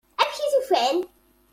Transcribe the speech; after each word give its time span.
Amek 0.21 0.37
i 0.45 0.47
t-ufan? 0.53 0.97